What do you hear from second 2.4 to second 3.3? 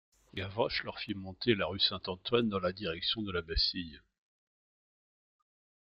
dans la direction